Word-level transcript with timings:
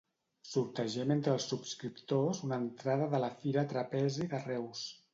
Sortegem 0.51 1.13
entre 1.15 1.35
els 1.35 1.47
subscriptors 1.53 2.41
una 2.49 2.61
entrada 2.65 3.13
de 3.15 3.23
la 3.27 3.33
Fira 3.45 3.69
Trapezi 3.75 4.31
de 4.37 4.45
Reus. 4.51 4.87